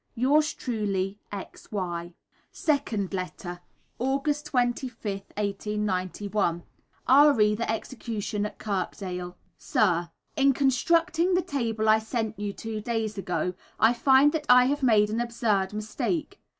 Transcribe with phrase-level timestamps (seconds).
[0.15, 1.71] Yours truly, X.
[1.71, 2.15] Y.
[2.51, 3.59] (Second letter.)
[3.99, 6.63] August 25th, 1891.
[7.07, 9.35] Re the Execution at Kirkdale.
[9.59, 14.65] Sir, In constructing the table I sent you two days ago, I find that I
[14.65, 16.41] have made an absurd mistake.